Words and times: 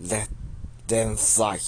let 0.00 0.28
them 0.86 1.16
fly. 1.16 1.58